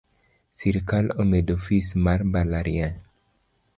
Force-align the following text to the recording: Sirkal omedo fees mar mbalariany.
Sirkal 0.61 1.11
omedo 1.23 1.57
fees 1.67 1.91
mar 2.07 2.25
mbalariany. 2.31 2.97